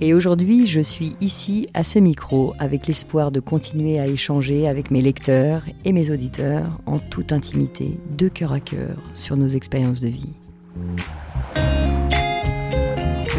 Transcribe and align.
Et 0.00 0.12
aujourd'hui, 0.12 0.66
je 0.66 0.80
suis 0.80 1.16
ici 1.20 1.68
à 1.72 1.84
ce 1.84 1.98
micro 1.98 2.54
avec 2.58 2.86
l'espoir 2.86 3.30
de 3.30 3.40
continuer 3.40 3.98
à 4.00 4.06
échanger 4.06 4.66
avec 4.66 4.90
mes 4.90 5.00
lecteurs 5.00 5.62
et 5.84 5.92
mes 5.92 6.10
auditeurs 6.10 6.80
en 6.86 6.98
toute 6.98 7.32
intimité, 7.32 7.98
de 8.16 8.28
cœur 8.28 8.52
à 8.52 8.60
cœur, 8.60 8.96
sur 9.14 9.36
nos 9.36 9.46
expériences 9.46 10.00
de 10.00 10.08
vie. 10.08 10.34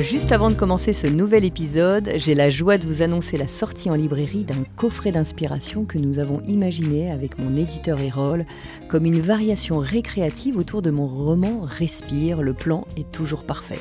Juste 0.01 0.31
avant 0.31 0.49
de 0.49 0.55
commencer 0.55 0.91
ce 0.91 1.07
nouvel 1.07 1.45
épisode, 1.45 2.11
j'ai 2.17 2.33
la 2.33 2.49
joie 2.49 2.77
de 2.77 2.85
vous 2.85 3.01
annoncer 3.01 3.37
la 3.37 3.47
sortie 3.47 3.89
en 3.89 3.95
librairie 3.95 4.43
d'un 4.43 4.63
coffret 4.75 5.11
d'inspiration 5.11 5.85
que 5.85 5.97
nous 5.97 6.19
avons 6.19 6.41
imaginé 6.47 7.11
avec 7.11 7.37
mon 7.39 7.55
éditeur 7.55 7.99
Erol 8.01 8.45
comme 8.89 9.05
une 9.05 9.21
variation 9.21 9.79
récréative 9.79 10.57
autour 10.57 10.81
de 10.81 10.91
mon 10.91 11.07
roman 11.07 11.61
Respire, 11.63 12.41
le 12.41 12.53
plan 12.53 12.85
est 12.97 13.09
toujours 13.11 13.45
parfait. 13.45 13.79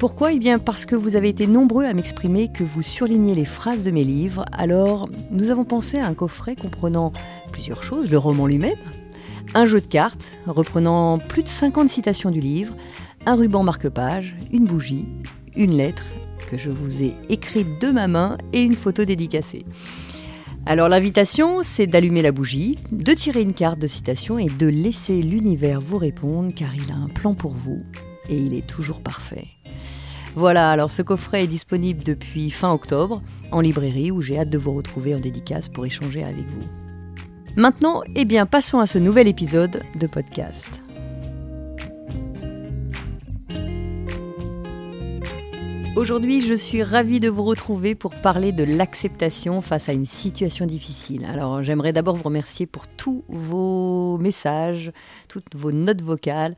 Pourquoi? 0.00 0.32
Eh 0.32 0.38
bien 0.38 0.58
parce 0.58 0.86
que 0.86 0.96
vous 0.96 1.14
avez 1.14 1.28
été 1.28 1.46
nombreux 1.46 1.84
à 1.84 1.92
m'exprimer 1.92 2.50
que 2.50 2.64
vous 2.64 2.80
surlignez 2.80 3.34
les 3.34 3.44
phrases 3.44 3.84
de 3.84 3.90
mes 3.90 4.02
livres, 4.02 4.46
alors 4.50 5.10
nous 5.30 5.50
avons 5.50 5.66
pensé 5.66 5.98
à 5.98 6.06
un 6.06 6.14
coffret 6.14 6.56
comprenant 6.56 7.12
plusieurs 7.52 7.84
choses, 7.84 8.10
le 8.10 8.16
roman 8.16 8.46
lui-même, 8.46 8.78
un 9.52 9.66
jeu 9.66 9.78
de 9.78 9.86
cartes 9.86 10.32
reprenant 10.46 11.18
plus 11.18 11.42
de 11.42 11.48
50 11.48 11.90
citations 11.90 12.30
du 12.30 12.40
livre, 12.40 12.74
un 13.26 13.34
ruban 13.34 13.62
marque-page, 13.62 14.36
une 14.50 14.64
bougie, 14.64 15.04
une 15.54 15.72
lettre 15.72 16.06
que 16.50 16.56
je 16.56 16.70
vous 16.70 17.02
ai 17.02 17.14
écrite 17.28 17.78
de 17.78 17.90
ma 17.90 18.08
main 18.08 18.38
et 18.54 18.62
une 18.62 18.76
photo 18.76 19.04
dédicacée. 19.04 19.66
Alors 20.64 20.88
l'invitation, 20.88 21.58
c'est 21.62 21.86
d'allumer 21.86 22.22
la 22.22 22.32
bougie, 22.32 22.78
de 22.90 23.12
tirer 23.12 23.42
une 23.42 23.52
carte 23.52 23.78
de 23.78 23.86
citation 23.86 24.38
et 24.38 24.48
de 24.48 24.66
laisser 24.66 25.20
l'univers 25.20 25.82
vous 25.82 25.98
répondre 25.98 26.54
car 26.56 26.74
il 26.74 26.90
a 26.90 26.96
un 26.96 27.08
plan 27.08 27.34
pour 27.34 27.52
vous 27.52 27.82
et 28.30 28.38
il 28.38 28.54
est 28.54 28.66
toujours 28.66 29.02
parfait. 29.02 29.59
Voilà, 30.34 30.70
alors 30.70 30.90
ce 30.90 31.02
coffret 31.02 31.44
est 31.44 31.48
disponible 31.48 32.02
depuis 32.02 32.50
fin 32.50 32.72
octobre 32.72 33.22
en 33.50 33.60
librairie 33.60 34.10
où 34.10 34.22
j'ai 34.22 34.38
hâte 34.38 34.50
de 34.50 34.58
vous 34.58 34.72
retrouver 34.72 35.14
en 35.14 35.20
dédicace 35.20 35.68
pour 35.68 35.86
échanger 35.86 36.22
avec 36.22 36.46
vous. 36.46 36.68
Maintenant, 37.56 38.02
eh 38.14 38.24
bien, 38.24 38.46
passons 38.46 38.78
à 38.78 38.86
ce 38.86 38.98
nouvel 38.98 39.26
épisode 39.26 39.82
de 39.98 40.06
podcast. 40.06 40.80
Aujourd'hui, 46.00 46.40
je 46.40 46.54
suis 46.54 46.82
ravie 46.82 47.20
de 47.20 47.28
vous 47.28 47.42
retrouver 47.42 47.94
pour 47.94 48.14
parler 48.14 48.52
de 48.52 48.64
l'acceptation 48.64 49.60
face 49.60 49.90
à 49.90 49.92
une 49.92 50.06
situation 50.06 50.64
difficile. 50.64 51.26
Alors, 51.26 51.62
j'aimerais 51.62 51.92
d'abord 51.92 52.16
vous 52.16 52.22
remercier 52.22 52.64
pour 52.64 52.88
tous 52.88 53.22
vos 53.28 54.16
messages, 54.16 54.92
toutes 55.28 55.54
vos 55.54 55.72
notes 55.72 56.00
vocales. 56.00 56.56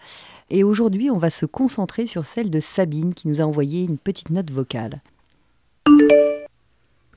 Et 0.48 0.62
aujourd'hui, 0.62 1.10
on 1.10 1.18
va 1.18 1.28
se 1.28 1.44
concentrer 1.44 2.06
sur 2.06 2.24
celle 2.24 2.50
de 2.50 2.60
Sabine 2.60 3.14
qui 3.14 3.26
nous 3.26 3.40
a 3.40 3.44
envoyé 3.44 3.82
une 3.82 3.98
petite 3.98 4.30
note 4.30 4.52
vocale. 4.52 5.00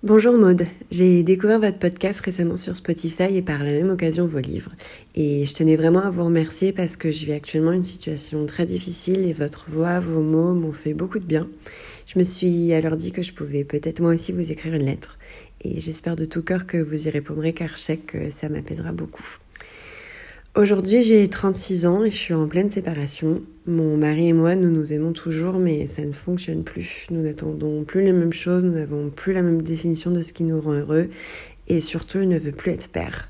Bonjour 0.01 0.37
Maude, 0.37 0.67
j'ai 0.91 1.23
découvert 1.23 1.59
votre 1.59 1.79
podcast 1.79 2.19
récemment 2.19 2.57
sur 2.57 2.75
Spotify 2.75 3.35
et 3.35 3.41
par 3.41 3.63
la 3.63 3.71
même 3.71 3.89
occasion 3.89 4.27
vos 4.27 4.37
livres. 4.37 4.71
Et 5.15 5.45
je 5.45 5.53
tenais 5.55 5.75
vraiment 5.75 6.01
à 6.01 6.11
vous 6.11 6.25
remercier 6.25 6.73
parce 6.73 6.95
que 6.95 7.09
je 7.09 7.25
vis 7.25 7.33
actuellement 7.33 7.71
une 7.71 7.83
situation 7.83 8.45
très 8.45 8.67
difficile 8.67 9.25
et 9.25 9.33
votre 9.33 9.65
voix, 9.71 9.99
vos 9.99 10.21
mots 10.21 10.53
m'ont 10.53 10.73
fait 10.73 10.93
beaucoup 10.93 11.17
de 11.17 11.25
bien. 11.25 11.47
Je 12.05 12.19
me 12.19 12.23
suis 12.23 12.71
alors 12.73 12.95
dit 12.97 13.11
que 13.11 13.23
je 13.23 13.33
pouvais 13.33 13.63
peut-être 13.63 13.99
moi 13.99 14.13
aussi 14.13 14.31
vous 14.31 14.51
écrire 14.51 14.75
une 14.75 14.85
lettre. 14.85 15.17
Et 15.61 15.79
j'espère 15.79 16.15
de 16.15 16.25
tout 16.25 16.43
cœur 16.43 16.67
que 16.67 16.77
vous 16.77 17.07
y 17.07 17.09
répondrez 17.09 17.53
car 17.53 17.69
je 17.75 17.81
sais 17.81 17.97
que 17.97 18.29
ça 18.29 18.47
m'apaisera 18.47 18.91
beaucoup. 18.91 19.25
Aujourd'hui, 20.55 21.03
j'ai 21.03 21.27
36 21.27 21.85
ans 21.85 22.05
et 22.05 22.11
je 22.11 22.15
suis 22.15 22.33
en 22.33 22.47
pleine 22.47 22.71
séparation. 22.71 23.41
Mon 23.65 23.97
mari 23.97 24.29
et 24.29 24.33
moi, 24.33 24.55
nous 24.55 24.69
nous 24.69 24.93
aimons 24.93 25.11
toujours, 25.11 25.55
mais 25.55 25.87
ça 25.87 26.01
ne 26.03 26.13
fonctionne 26.13 26.63
plus. 26.63 27.07
Nous 27.09 27.23
n'attendons 27.23 27.83
plus 27.83 28.03
les 28.03 28.13
mêmes 28.13 28.31
choses, 28.31 28.63
nous 28.63 28.75
n'avons 28.75 29.09
plus 29.09 29.33
la 29.33 29.41
même 29.41 29.63
définition 29.63 30.11
de 30.11 30.21
ce 30.21 30.31
qui 30.31 30.43
nous 30.43 30.61
rend 30.61 30.73
heureux, 30.73 31.09
et 31.67 31.81
surtout, 31.81 32.21
il 32.21 32.29
ne 32.29 32.39
veut 32.39 32.53
plus 32.53 32.71
être 32.71 32.87
père. 32.87 33.27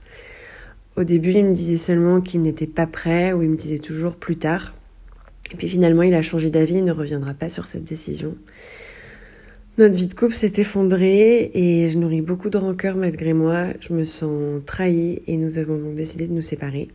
Au 0.98 1.04
début, 1.04 1.32
il 1.32 1.46
me 1.46 1.56
disait 1.56 1.78
seulement 1.78 2.22
qu'il 2.22 2.44
n'était 2.44 2.68
pas 2.68 2.86
prêt, 2.86 3.34
ou 3.34 3.42
il 3.42 3.50
me 3.50 3.58
disait 3.58 3.80
toujours 3.80 4.18
plus 4.18 4.36
tard. 4.36 4.76
Et 5.52 5.56
puis 5.56 5.70
finalement, 5.70 6.04
il 6.04 6.14
a 6.14 6.22
changé 6.22 6.50
d'avis, 6.50 6.76
il 6.76 6.86
ne 6.86 6.92
reviendra 6.92 7.34
pas 7.34 7.50
sur 7.50 7.68
cette 7.68 7.84
décision. 7.84 8.36
Notre 9.78 9.96
vie 9.96 10.08
de 10.08 10.14
couple 10.14 10.34
s'est 10.34 10.54
effondrée 10.56 11.52
et 11.54 11.90
je 11.90 11.98
nourris 11.98 12.22
beaucoup 12.22 12.50
de 12.50 12.58
rancœur 12.58 12.96
malgré 12.96 13.34
moi. 13.34 13.68
Je 13.82 13.94
me 13.94 14.06
sens 14.06 14.62
trahie 14.66 15.22
et 15.28 15.36
nous 15.36 15.58
avons 15.58 15.78
donc 15.78 15.96
décidé 15.96 16.28
de 16.28 16.34
nous 16.34 16.42
séparer. 16.42 16.88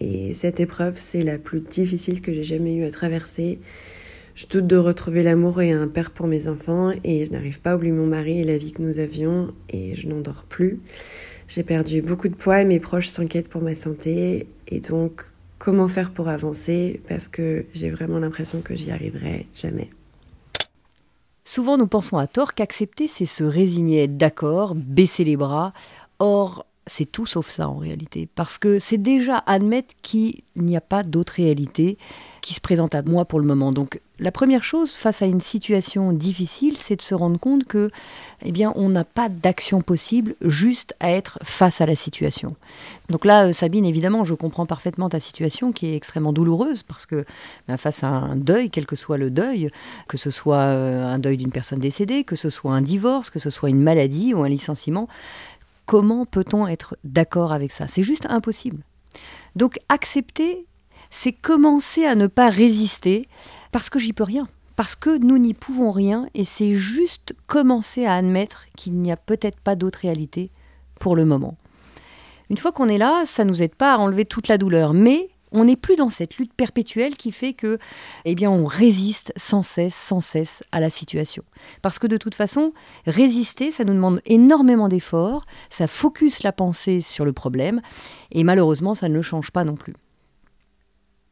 Et 0.00 0.34
cette 0.34 0.58
épreuve, 0.58 0.94
c'est 0.96 1.22
la 1.22 1.38
plus 1.38 1.60
difficile 1.60 2.22
que 2.22 2.32
j'ai 2.32 2.44
jamais 2.44 2.74
eu 2.74 2.84
à 2.84 2.90
traverser. 2.90 3.58
Je 4.34 4.46
doute 4.46 4.66
de 4.66 4.76
retrouver 4.76 5.22
l'amour 5.22 5.60
et 5.60 5.72
un 5.72 5.88
père 5.88 6.10
pour 6.10 6.26
mes 6.26 6.48
enfants 6.48 6.92
et 7.04 7.24
je 7.24 7.32
n'arrive 7.32 7.60
pas 7.60 7.72
à 7.72 7.76
oublier 7.76 7.92
mon 7.92 8.06
mari 8.06 8.40
et 8.40 8.44
la 8.44 8.58
vie 8.58 8.72
que 8.72 8.82
nous 8.82 8.98
avions 8.98 9.52
et 9.70 9.94
je 9.94 10.08
n'en 10.08 10.20
dors 10.20 10.44
plus. 10.48 10.80
J'ai 11.48 11.62
perdu 11.62 12.02
beaucoup 12.02 12.28
de 12.28 12.34
poids 12.34 12.60
et 12.60 12.64
mes 12.64 12.80
proches 12.80 13.08
s'inquiètent 13.08 13.48
pour 13.48 13.62
ma 13.62 13.74
santé 13.74 14.46
et 14.68 14.80
donc 14.80 15.24
comment 15.66 15.88
faire 15.88 16.12
pour 16.12 16.28
avancer 16.28 17.00
parce 17.08 17.28
que 17.28 17.66
j'ai 17.74 17.90
vraiment 17.90 18.20
l'impression 18.20 18.60
que 18.60 18.76
j'y 18.76 18.92
arriverai 18.92 19.48
jamais. 19.52 19.90
Souvent 21.44 21.76
nous 21.76 21.88
pensons 21.88 22.18
à 22.18 22.28
tort 22.28 22.54
qu'accepter 22.54 23.08
c'est 23.08 23.26
se 23.26 23.42
résigner, 23.42 24.04
être 24.04 24.16
d'accord, 24.16 24.76
baisser 24.76 25.24
les 25.24 25.36
bras. 25.36 25.72
Or, 26.20 26.65
c'est 26.86 27.10
tout 27.10 27.26
sauf 27.26 27.48
ça 27.48 27.68
en 27.68 27.76
réalité. 27.76 28.28
Parce 28.34 28.58
que 28.58 28.78
c'est 28.78 28.98
déjà 28.98 29.42
admettre 29.46 29.94
qu'il 30.02 30.40
n'y 30.54 30.76
a 30.76 30.80
pas 30.80 31.02
d'autre 31.02 31.34
réalité 31.34 31.98
qui 32.42 32.54
se 32.54 32.60
présente 32.60 32.94
à 32.94 33.02
moi 33.02 33.24
pour 33.24 33.40
le 33.40 33.46
moment. 33.46 33.72
Donc 33.72 34.00
la 34.18 34.30
première 34.30 34.62
chose 34.62 34.94
face 34.94 35.20
à 35.20 35.26
une 35.26 35.40
situation 35.40 36.12
difficile, 36.12 36.76
c'est 36.78 36.96
de 36.96 37.02
se 37.02 37.14
rendre 37.14 37.38
compte 37.38 37.64
que, 37.64 37.90
eh 38.44 38.52
bien, 38.52 38.72
on 38.76 38.88
n'a 38.88 39.04
pas 39.04 39.28
d'action 39.28 39.82
possible 39.82 40.36
juste 40.40 40.94
à 41.00 41.10
être 41.10 41.38
face 41.42 41.80
à 41.80 41.86
la 41.86 41.96
situation. 41.96 42.54
Donc 43.10 43.24
là, 43.24 43.48
euh, 43.48 43.52
Sabine, 43.52 43.84
évidemment, 43.84 44.24
je 44.24 44.32
comprends 44.32 44.64
parfaitement 44.64 45.08
ta 45.08 45.20
situation 45.20 45.72
qui 45.72 45.86
est 45.86 45.96
extrêmement 45.96 46.32
douloureuse 46.32 46.82
parce 46.82 47.04
que 47.04 47.24
ben, 47.68 47.76
face 47.76 48.04
à 48.04 48.08
un 48.08 48.36
deuil, 48.36 48.70
quel 48.70 48.86
que 48.86 48.96
soit 48.96 49.18
le 49.18 49.28
deuil, 49.28 49.70
que 50.08 50.16
ce 50.16 50.30
soit 50.30 50.56
euh, 50.56 51.04
un 51.04 51.18
deuil 51.18 51.36
d'une 51.36 51.52
personne 51.52 51.80
décédée, 51.80 52.24
que 52.24 52.36
ce 52.36 52.48
soit 52.48 52.72
un 52.72 52.82
divorce, 52.82 53.28
que 53.28 53.38
ce 53.38 53.50
soit 53.50 53.68
une 53.68 53.82
maladie 53.82 54.32
ou 54.32 54.44
un 54.44 54.48
licenciement, 54.48 55.08
Comment 55.86 56.26
peut-on 56.26 56.66
être 56.66 56.96
d'accord 57.04 57.52
avec 57.52 57.72
ça? 57.72 57.86
C'est 57.86 58.02
juste 58.02 58.26
impossible. 58.28 58.82
Donc 59.54 59.78
accepter, 59.88 60.66
c'est 61.10 61.32
commencer 61.32 62.04
à 62.04 62.14
ne 62.14 62.26
pas 62.26 62.50
résister 62.50 63.28
parce 63.72 63.88
que 63.88 63.98
j'y 63.98 64.12
peux 64.12 64.24
rien, 64.24 64.48
parce 64.74 64.94
que 64.96 65.16
nous 65.16 65.38
n'y 65.38 65.54
pouvons 65.54 65.90
rien 65.90 66.28
et 66.34 66.44
c'est 66.44 66.74
juste 66.74 67.34
commencer 67.46 68.04
à 68.04 68.14
admettre 68.14 68.66
qu'il 68.76 68.94
n'y 68.94 69.12
a 69.12 69.16
peut-être 69.16 69.60
pas 69.60 69.76
d'autre 69.76 70.00
réalité 70.00 70.50
pour 70.98 71.16
le 71.16 71.24
moment. 71.24 71.56
Une 72.50 72.58
fois 72.58 72.72
qu'on 72.72 72.88
est 72.88 72.98
là, 72.98 73.24
ça 73.24 73.44
ne 73.44 73.50
nous 73.50 73.62
aide 73.62 73.74
pas 73.74 73.94
à 73.94 73.98
enlever 73.98 74.24
toute 74.24 74.48
la 74.48 74.58
douleur, 74.58 74.92
mais 74.92 75.30
on 75.52 75.64
n'est 75.64 75.76
plus 75.76 75.96
dans 75.96 76.10
cette 76.10 76.36
lutte 76.36 76.52
perpétuelle 76.52 77.16
qui 77.16 77.32
fait 77.32 77.52
que, 77.52 77.78
eh 78.24 78.34
bien, 78.34 78.50
on 78.50 78.64
résiste 78.64 79.32
sans 79.36 79.62
cesse, 79.62 79.94
sans 79.94 80.20
cesse 80.20 80.62
à 80.72 80.80
la 80.80 80.90
situation. 80.90 81.44
Parce 81.82 81.98
que 81.98 82.06
de 82.06 82.16
toute 82.16 82.34
façon, 82.34 82.72
résister, 83.06 83.70
ça 83.70 83.84
nous 83.84 83.94
demande 83.94 84.20
énormément 84.26 84.88
d'efforts, 84.88 85.44
ça 85.70 85.86
focus 85.86 86.42
la 86.42 86.52
pensée 86.52 87.00
sur 87.00 87.24
le 87.24 87.32
problème, 87.32 87.80
et 88.32 88.44
malheureusement, 88.44 88.94
ça 88.94 89.08
ne 89.08 89.14
le 89.14 89.22
change 89.22 89.50
pas 89.50 89.64
non 89.64 89.76
plus. 89.76 89.94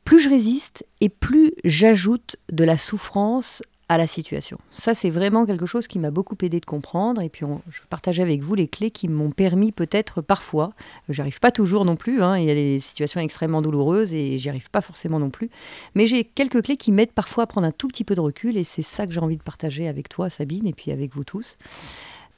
Plus 0.04 0.20
je 0.20 0.28
résiste 0.28 0.84
et 1.00 1.08
plus 1.08 1.52
j'ajoute 1.64 2.36
de 2.52 2.64
la 2.64 2.76
souffrance 2.76 3.62
à 3.88 3.98
la 3.98 4.06
situation. 4.06 4.58
Ça, 4.70 4.94
c'est 4.94 5.10
vraiment 5.10 5.44
quelque 5.44 5.66
chose 5.66 5.86
qui 5.86 5.98
m'a 5.98 6.10
beaucoup 6.10 6.36
aidé 6.42 6.58
de 6.58 6.64
comprendre. 6.64 7.20
Et 7.20 7.28
puis, 7.28 7.44
je 7.70 7.80
partage 7.90 8.18
avec 8.18 8.40
vous 8.40 8.54
les 8.54 8.66
clés 8.66 8.90
qui 8.90 9.08
m'ont 9.08 9.30
permis 9.30 9.72
peut-être 9.72 10.22
parfois, 10.22 10.72
j'arrive 11.08 11.38
pas 11.38 11.50
toujours 11.50 11.84
non 11.84 11.96
plus, 11.96 12.22
hein, 12.22 12.38
il 12.38 12.46
y 12.46 12.50
a 12.50 12.54
des 12.54 12.80
situations 12.80 13.20
extrêmement 13.20 13.60
douloureuses 13.60 14.14
et 14.14 14.38
j'y 14.38 14.48
arrive 14.48 14.70
pas 14.70 14.80
forcément 14.80 15.18
non 15.18 15.30
plus, 15.30 15.50
mais 15.94 16.06
j'ai 16.06 16.24
quelques 16.24 16.62
clés 16.62 16.76
qui 16.76 16.92
m'aident 16.92 17.12
parfois 17.12 17.44
à 17.44 17.46
prendre 17.46 17.66
un 17.66 17.72
tout 17.72 17.88
petit 17.88 18.04
peu 18.04 18.14
de 18.14 18.20
recul 18.20 18.56
et 18.56 18.64
c'est 18.64 18.82
ça 18.82 19.06
que 19.06 19.12
j'ai 19.12 19.20
envie 19.20 19.36
de 19.36 19.42
partager 19.42 19.86
avec 19.86 20.08
toi, 20.08 20.30
Sabine, 20.30 20.66
et 20.66 20.72
puis 20.72 20.90
avec 20.90 21.14
vous 21.14 21.24
tous. 21.24 21.58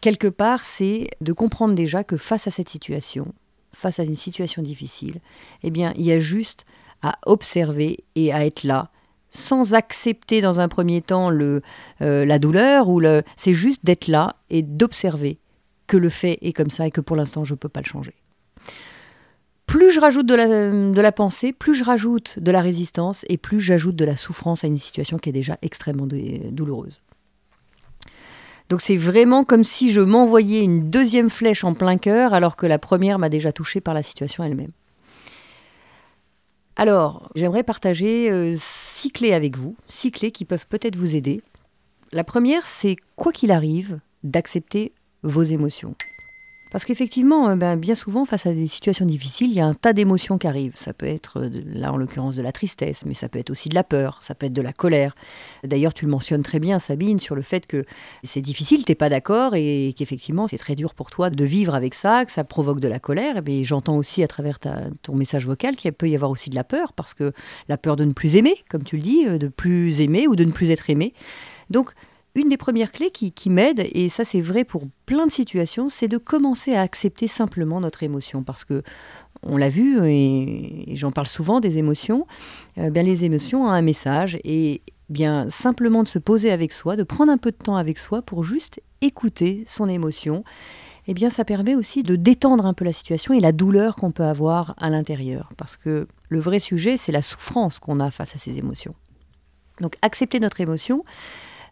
quelque 0.00 0.28
part, 0.28 0.64
c'est 0.64 1.08
de 1.20 1.32
comprendre 1.32 1.74
déjà 1.74 2.04
que 2.04 2.16
face 2.16 2.46
à 2.46 2.50
cette 2.50 2.68
situation, 2.68 3.32
face 3.72 4.00
à 4.00 4.04
une 4.04 4.16
situation 4.16 4.62
difficile, 4.62 5.20
eh 5.62 5.70
bien, 5.70 5.92
il 5.96 6.04
y 6.04 6.12
a 6.12 6.18
juste 6.18 6.64
à 7.02 7.18
observer 7.26 8.04
et 8.14 8.32
à 8.32 8.44
être 8.44 8.64
là, 8.64 8.90
sans 9.36 9.74
accepter 9.74 10.40
dans 10.40 10.60
un 10.60 10.68
premier 10.68 11.02
temps 11.02 11.30
le, 11.30 11.62
euh, 12.02 12.24
la 12.24 12.38
douleur, 12.38 12.88
ou 12.88 13.00
le, 13.00 13.22
c'est 13.36 13.54
juste 13.54 13.84
d'être 13.84 14.08
là 14.08 14.36
et 14.50 14.62
d'observer 14.62 15.38
que 15.86 15.96
le 15.96 16.08
fait 16.08 16.38
est 16.42 16.52
comme 16.52 16.70
ça 16.70 16.86
et 16.86 16.90
que 16.90 17.00
pour 17.00 17.16
l'instant 17.16 17.44
je 17.44 17.54
ne 17.54 17.58
peux 17.58 17.68
pas 17.68 17.80
le 17.80 17.86
changer. 17.86 18.14
Plus 19.66 19.90
je 19.90 20.00
rajoute 20.00 20.26
de 20.26 20.34
la, 20.34 20.46
de 20.46 21.00
la 21.00 21.12
pensée, 21.12 21.52
plus 21.52 21.74
je 21.74 21.84
rajoute 21.84 22.38
de 22.38 22.50
la 22.50 22.60
résistance 22.60 23.24
et 23.28 23.36
plus 23.36 23.60
j'ajoute 23.60 23.96
de 23.96 24.04
la 24.04 24.16
souffrance 24.16 24.64
à 24.64 24.68
une 24.68 24.78
situation 24.78 25.18
qui 25.18 25.28
est 25.28 25.32
déjà 25.32 25.58
extrêmement 25.62 26.06
douloureuse. 26.06 27.02
Donc 28.68 28.80
c'est 28.80 28.96
vraiment 28.96 29.44
comme 29.44 29.64
si 29.64 29.92
je 29.92 30.00
m'envoyais 30.00 30.62
une 30.62 30.90
deuxième 30.90 31.30
flèche 31.30 31.62
en 31.62 31.74
plein 31.74 31.98
cœur 31.98 32.34
alors 32.34 32.56
que 32.56 32.66
la 32.66 32.78
première 32.78 33.18
m'a 33.18 33.28
déjà 33.28 33.52
touchée 33.52 33.80
par 33.80 33.94
la 33.94 34.02
situation 34.02 34.42
elle-même. 34.42 34.72
Alors, 36.76 37.30
j'aimerais 37.34 37.62
partager 37.62 38.30
euh, 38.30 38.54
six 38.96 39.10
clés 39.10 39.34
avec 39.34 39.58
vous, 39.58 39.76
six 39.88 40.10
clés 40.10 40.30
qui 40.30 40.46
peuvent 40.46 40.66
peut-être 40.66 40.96
vous 40.96 41.14
aider. 41.14 41.42
La 42.12 42.24
première, 42.24 42.66
c'est 42.66 42.96
quoi 43.14 43.30
qu'il 43.30 43.50
arrive, 43.50 44.00
d'accepter 44.22 44.94
vos 45.22 45.42
émotions. 45.42 45.94
Parce 46.70 46.84
qu'effectivement, 46.84 47.48
euh, 47.48 47.56
ben, 47.56 47.76
bien 47.76 47.94
souvent, 47.94 48.24
face 48.24 48.46
à 48.46 48.52
des 48.52 48.66
situations 48.66 49.06
difficiles, 49.06 49.50
il 49.50 49.56
y 49.56 49.60
a 49.60 49.66
un 49.66 49.74
tas 49.74 49.92
d'émotions 49.92 50.36
qui 50.36 50.46
arrivent. 50.46 50.76
Ça 50.76 50.92
peut 50.92 51.06
être, 51.06 51.40
euh, 51.40 51.50
là 51.64 51.92
en 51.92 51.96
l'occurrence, 51.96 52.36
de 52.36 52.42
la 52.42 52.52
tristesse, 52.52 53.04
mais 53.06 53.14
ça 53.14 53.28
peut 53.28 53.38
être 53.38 53.50
aussi 53.50 53.68
de 53.68 53.74
la 53.74 53.84
peur, 53.84 54.18
ça 54.20 54.34
peut 54.34 54.46
être 54.46 54.52
de 54.52 54.62
la 54.62 54.72
colère. 54.72 55.14
D'ailleurs, 55.64 55.94
tu 55.94 56.04
le 56.04 56.10
mentionnes 56.10 56.42
très 56.42 56.58
bien, 56.58 56.78
Sabine, 56.78 57.20
sur 57.20 57.34
le 57.34 57.42
fait 57.42 57.66
que 57.66 57.84
c'est 58.24 58.40
difficile, 58.40 58.84
tu 58.84 58.90
n'es 58.90 58.96
pas 58.96 59.08
d'accord, 59.08 59.54
et 59.54 59.94
qu'effectivement, 59.96 60.48
c'est 60.48 60.58
très 60.58 60.74
dur 60.74 60.94
pour 60.94 61.10
toi 61.10 61.30
de 61.30 61.44
vivre 61.44 61.74
avec 61.74 61.94
ça, 61.94 62.24
que 62.24 62.32
ça 62.32 62.44
provoque 62.44 62.80
de 62.80 62.88
la 62.88 62.98
colère. 62.98 63.42
Mais 63.46 63.64
j'entends 63.64 63.96
aussi 63.96 64.22
à 64.22 64.28
travers 64.28 64.58
ton 64.58 65.14
message 65.14 65.46
vocal 65.46 65.76
qu'il 65.76 65.92
peut 65.92 66.08
y 66.08 66.14
avoir 66.14 66.30
aussi 66.30 66.50
de 66.50 66.56
la 66.56 66.64
peur, 66.64 66.92
parce 66.92 67.14
que 67.14 67.32
la 67.68 67.78
peur 67.78 67.96
de 67.96 68.04
ne 68.04 68.12
plus 68.12 68.36
aimer, 68.36 68.56
comme 68.68 68.82
tu 68.82 68.96
le 68.96 69.02
dis, 69.02 69.26
euh, 69.26 69.38
de 69.38 69.48
plus 69.48 70.00
aimer 70.00 70.26
ou 70.26 70.34
de 70.36 70.44
ne 70.44 70.52
plus 70.52 70.70
être 70.70 70.90
aimé. 70.90 71.14
Donc, 71.70 71.92
une 72.36 72.48
des 72.48 72.56
premières 72.58 72.92
clés 72.92 73.10
qui, 73.10 73.50
m'aide, 73.50 73.88
et 73.92 74.08
ça 74.08 74.24
c'est 74.24 74.40
vrai 74.40 74.64
pour 74.64 74.84
plein 75.06 75.26
de 75.26 75.32
situations, 75.32 75.88
c'est 75.88 76.06
de 76.06 76.18
commencer 76.18 76.74
à 76.74 76.82
accepter 76.82 77.26
simplement 77.26 77.80
notre 77.80 78.02
émotion. 78.02 78.42
Parce 78.42 78.64
que, 78.64 78.82
on 79.42 79.56
l'a 79.56 79.68
vu, 79.68 79.98
et, 80.06 80.94
j'en 80.96 81.12
parle 81.12 81.26
souvent 81.26 81.60
des 81.60 81.78
émotions, 81.78 82.26
euh, 82.78 82.90
bien 82.90 83.02
les 83.02 83.24
émotions 83.24 83.64
ont 83.64 83.70
un 83.70 83.82
message, 83.82 84.38
et 84.44 84.82
bien 85.08 85.48
simplement 85.48 86.02
de 86.02 86.08
se 86.08 86.18
poser 86.18 86.50
avec 86.50 86.72
soi, 86.72 86.94
de 86.94 87.04
prendre 87.04 87.32
un 87.32 87.38
peu 87.38 87.50
de 87.50 87.56
temps 87.56 87.76
avec 87.76 87.98
soi 87.98 88.22
pour 88.22 88.44
juste 88.44 88.82
écouter 89.00 89.64
son 89.66 89.88
émotion, 89.88 90.44
eh 91.06 91.14
bien 91.14 91.30
ça 91.30 91.44
permet 91.44 91.74
aussi 91.74 92.02
de 92.02 92.16
détendre 92.16 92.66
un 92.66 92.74
peu 92.74 92.84
la 92.84 92.92
situation 92.92 93.32
et 93.32 93.40
la 93.40 93.52
douleur 93.52 93.96
qu'on 93.96 94.10
peut 94.10 94.24
avoir 94.24 94.74
à 94.78 94.90
l'intérieur. 94.90 95.52
Parce 95.56 95.76
que 95.76 96.06
le 96.28 96.40
vrai 96.40 96.58
sujet, 96.58 96.96
c'est 96.96 97.12
la 97.12 97.22
souffrance 97.22 97.78
qu'on 97.78 98.00
a 98.00 98.10
face 98.10 98.34
à 98.34 98.38
ces 98.38 98.58
émotions. 98.58 98.94
Donc 99.80 99.96
accepter 100.02 100.40
notre 100.40 100.60
émotion, 100.60 101.04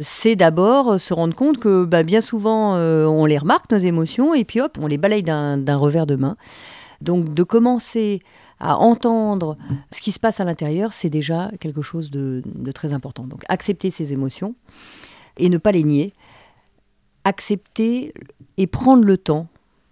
c'est 0.01 0.37
d'abord 0.37 1.01
se 1.01 1.15
rendre 1.15 1.35
compte 1.35 1.59
que 1.59 1.85
bah, 1.85 2.03
bien 2.03 2.21
souvent, 2.21 2.77
euh, 2.77 3.07
on 3.07 3.27
les 3.27 3.39
remarque, 3.39 3.71
nos 3.71 3.79
émotions, 3.79 4.35
et 4.35 4.45
puis 4.45 4.61
hop, 4.61 4.79
on 4.81 4.87
les 4.87 4.99
balaye 4.99 5.23
d'un 5.23 5.77
revers 5.77 6.07
de 6.07 6.17
main. 6.17 6.37
Donc 7.01 7.35
de 7.35 7.43
commencer 7.43 8.21
à 8.61 8.79
entendre 8.79 9.57
ce 9.91 10.01
qui 10.01 10.13
se 10.13 10.19
passe 10.19 10.41
à 10.41 10.45
l'intérieur, 10.45 10.93
c'est 10.93 11.11
déjà 11.11 11.51
quelque 11.61 11.83
chose 11.83 12.11
de, 12.11 12.43
de, 12.45 12.73
très 12.73 12.93
important. 12.93 13.25
Donc 13.25 13.43
accepter 13.49 13.91
ses 13.91 14.13
émotions 14.13 14.55
et 15.37 15.49
ne 15.49 15.59
pas 15.59 15.73
les 15.73 15.83
nier. 15.83 16.15
Accepter 17.25 18.13
et 18.57 18.67
prendre 18.67 19.05
le 19.05 19.19
temps 19.19 19.49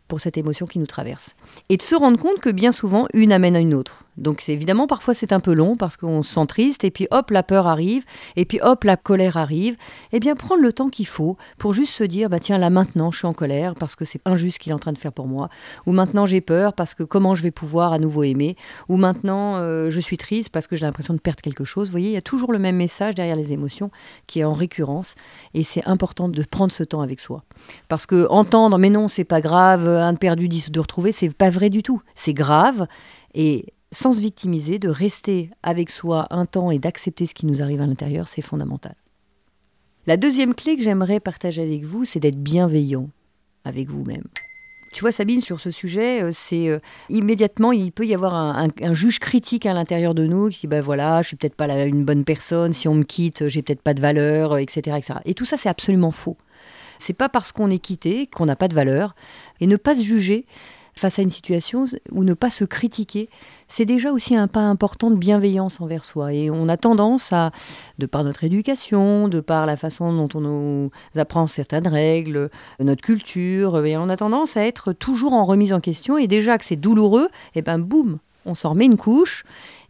pour 0.09 0.21
cette 0.21 0.37
émotion 0.37 0.67
qui 0.67 0.79
nous 0.79 0.87
traverse. 0.87 1.35
Et 1.69 1.77
de 1.77 1.83
se 1.83 1.95
rendre 1.95 2.19
compte 2.19 2.39
que 2.39 2.51
bien 2.51 2.73
souvent, 2.73 3.07
une 3.15 3.33
amène 3.33 3.57
à 3.57 3.61
une 3.61 3.75
autre. 3.75 4.02
Donc 4.17 4.49
évidemment, 4.49 4.87
parfois 4.87 5.15
c'est 5.15 5.33
un 5.33 5.41
peu 5.41 5.55
long 5.55 5.77
parce 5.77 5.97
qu'on 5.97 6.23
se 6.23 6.35
sent 6.35 6.47
triste 6.47 6.85
et 6.85 6.91
puis 6.91 7.09
hop, 7.11 7.31
la 7.31 7.43
peur 7.43 7.67
arrive 7.67 8.05
et 8.37 8.45
puis 8.45 8.61
hop, 8.61 8.85
la 8.85 8.97
colère 8.97 9.37
arrive. 9.37 9.77
Eh 10.13 10.21
bien, 10.21 10.35
prendre 10.35 10.61
le 10.61 10.73
temps 10.73 10.91
qu'il 10.91 11.07
faut 11.07 11.37
pour 11.59 11.73
juste 11.73 11.95
se 11.95 12.05
dire, 12.05 12.29
bah 12.29 12.39
tiens, 12.39 12.59
là 12.59 12.69
maintenant, 12.69 13.11
je 13.11 13.19
suis 13.19 13.27
en 13.27 13.33
colère 13.33 13.75
parce 13.75 13.97
que 13.97 14.05
c'est 14.05 14.21
injuste 14.25 14.59
qu'il 14.59 14.71
est 14.71 14.75
en 14.75 14.79
train 14.79 14.93
de 14.93 14.99
faire 14.99 15.13
pour 15.13 15.27
moi. 15.27 15.49
Ou 15.87 15.93
maintenant, 15.93 16.27
j'ai 16.27 16.41
peur 16.41 16.75
parce 16.75 16.95
que 16.95 17.03
comment 17.03 17.35
je 17.35 17.43
vais 17.43 17.51
pouvoir 17.51 17.93
à 17.93 17.99
nouveau 17.99 18.23
aimer. 18.23 18.57
Ou 18.89 18.97
maintenant, 18.97 19.57
euh, 19.57 19.91
je 19.91 20.01
suis 20.01 20.19
triste 20.19 20.51
parce 20.51 20.67
que 20.67 20.77
j'ai 20.77 20.85
l'impression 20.85 21.15
de 21.15 21.21
perdre 21.21 21.41
quelque 21.41 21.65
chose. 21.65 21.89
Vous 21.89 21.93
voyez, 21.93 22.11
il 22.11 22.15
y 22.15 22.19
a 22.19 22.23
toujours 22.23 22.53
le 22.53 22.59
même 22.59 22.77
message 22.77 23.15
derrière 23.15 23.37
les 23.37 23.53
émotions 23.53 23.91
qui 24.27 24.41
est 24.41 24.45
en 24.45 24.53
récurrence 24.53 25.15
et 25.55 25.65
c'est 25.65 25.87
important 25.87 26.29
de 26.29 26.43
prendre 26.45 26.73
ce 26.73 26.83
temps 26.85 27.01
avec 27.01 27.21
soi. 27.21 27.45
Parce 27.89 28.07
que 28.07 28.27
entendre, 28.29 28.79
mais 28.79 28.91
non, 28.91 29.09
c'est 29.09 29.25
pas 29.25 29.41
grave, 29.41 29.89
un 29.89 30.15
perdu, 30.15 30.49
dix 30.49 30.71
de 30.71 30.81
retrouver, 30.81 31.13
c'est 31.13 31.31
pas 31.35 31.51
vrai 31.51 31.71
du 31.71 31.83
tout. 31.83 32.03
C'est 32.15 32.35
grave 32.35 32.87
et 33.35 33.67
sans 33.93 34.13
se 34.13 34.21
victimiser, 34.21 34.79
de 34.79 34.89
rester 34.89 35.51
avec 35.63 35.91
soi 35.91 36.27
un 36.31 36.47
temps 36.47 36.71
et 36.71 36.79
d'accepter 36.79 37.27
ce 37.27 37.35
qui 37.35 37.47
nous 37.47 37.63
arrive 37.63 37.81
à 37.81 37.87
l'intérieur, 37.87 38.27
c'est 38.27 38.43
fondamental. 38.43 38.97
La 40.07 40.17
deuxième 40.17 40.55
clé 40.55 40.77
que 40.77 40.83
j'aimerais 40.83 41.21
partager 41.21 41.63
avec 41.63 41.85
vous, 41.85 42.05
c'est 42.05 42.19
d'être 42.19 42.43
bienveillant 42.43 43.11
avec 43.65 43.89
vous-même. 43.89 44.25
Tu 44.93 45.01
vois, 45.01 45.13
Sabine, 45.13 45.41
sur 45.41 45.61
ce 45.61 45.71
sujet, 45.71 46.23
euh, 46.23 46.31
c'est 46.33 46.69
euh, 46.69 46.79
immédiatement, 47.09 47.73
il 47.73 47.93
peut 47.93 48.05
y 48.05 48.15
avoir 48.15 48.35
un, 48.35 48.95
juge 48.95 49.21
critique 49.21 49.65
à 49.65 49.73
l'intérieur 49.73 50.15
de 50.15 50.27
nous 50.27 50.49
qui 50.49 50.63
dit, 50.63 50.67
ben 50.67 50.83
voilà, 50.83 51.23
je 51.23 51.29
suis 51.29 51.37
peut-être 51.37 51.55
pas 51.55 51.67
une 51.87 52.05
bonne 52.05 52.25
personne, 52.25 52.73
si 52.73 52.89
on 52.89 52.95
me 52.95 53.05
quitte, 53.05 53.49
j'ai 53.49 53.63
peut-être 53.63 53.81
pas 53.81 53.95
de 53.95 54.03
valeur, 54.03 54.59
etc., 54.59 54.97
etc. 54.99 55.21
Et 55.25 55.35
tout 55.35 55.47
ça, 55.47 55.57
c'est 55.57 55.71
absolument 55.71 56.11
faux. 56.11 56.37
C'est 56.99 57.15
pas 57.15 57.29
parce 57.29 57.53
qu'on 57.53 57.71
est 57.71 57.79
quitté 57.79 58.27
qu'on 58.27 58.47
n'a 58.47 58.57
pas 58.57 58.69
de 58.69 58.75
valeur. 58.75 59.15
Et 59.61 59.67
ne 59.67 59.77
pas 59.77 59.95
se 59.97 60.03
juger, 60.03 60.47
face 60.95 61.19
à 61.19 61.23
une 61.23 61.31
situation 61.31 61.85
ou 62.11 62.25
ne 62.25 62.35
pas 62.35 62.51
se 62.51 62.65
critiquer, 62.65 63.29
c'est 63.69 63.85
déjà 63.85 64.13
aussi 64.13 64.37
un 64.37 64.47
pas 64.47 64.61
important 64.61 65.11
de 65.11 65.17
bienveillance 65.17 65.81
envers 65.81 66.05
soi. 66.05 66.33
Et 66.33 66.51
on 66.51 66.69
a 66.69 66.77
tendance 66.77 67.33
à, 67.33 67.51
de 67.99 68.07
par 68.07 68.25
notre 68.25 68.45
éducation, 68.45 69.29
de 69.29 69.41
par 69.41 69.67
la 69.67 69.77
façon 69.77 70.13
dont 70.13 70.29
on 70.35 70.41
nous 70.41 70.91
apprend 71.17 71.47
certaines 71.47 71.89
règles, 71.89 72.51
notre 72.81 73.03
culture, 73.03 73.75
on 73.75 74.09
a 74.09 74.17
tendance 74.17 74.57
à 74.57 74.65
être 74.65 74.93
toujours 74.93 75.33
en 75.33 75.45
remise 75.45 75.73
en 75.73 75.81
question. 75.81 76.19
Et 76.19 76.27
déjà 76.27 76.59
que 76.59 76.65
c'est 76.65 76.77
douloureux, 76.77 77.29
et 77.55 77.61
eh 77.61 77.63
ben 77.63 77.79
boum, 77.79 78.19
on 78.45 78.55
s'en 78.55 78.71
remet 78.71 78.87
une 78.87 78.97
couche 78.97 79.45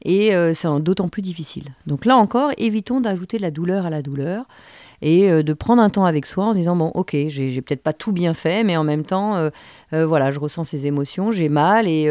et 0.05 0.35
euh, 0.35 0.53
c'est 0.53 0.69
d'autant 0.81 1.09
plus 1.09 1.23
difficile. 1.23 1.65
Donc 1.87 2.05
là 2.05 2.17
encore, 2.17 2.50
évitons 2.59 3.00
d'ajouter 3.00 3.38
de 3.38 3.43
la 3.43 3.50
douleur 3.50 3.87
à 3.87 3.91
la 3.91 4.03
douleur 4.03 4.47
et 5.02 5.30
euh, 5.30 5.42
de 5.42 5.52
prendre 5.52 5.82
un 5.82 5.90
temps 5.90 6.04
avec 6.04 6.25
soi 6.25 6.47
en 6.47 6.52
se 6.52 6.59
disant 6.59 6.76
bon 6.76 6.90
ok 6.94 7.14
j'ai 7.26 7.61
peut-être 7.61 7.82
pas 7.82 7.92
tout 7.92 8.12
bien 8.12 8.32
fait 8.32 8.64
mais 8.64 8.76
en 8.76 8.85
même 8.85 9.04
temps 9.04 9.37
euh, 9.37 9.50
euh, 9.92 10.06
voilà 10.06 10.30
je 10.30 10.38
ressens 10.38 10.64
ces 10.64 10.87
émotions 10.87 11.32
j'ai 11.32 11.49
mal 11.49 11.88
et 11.88 12.09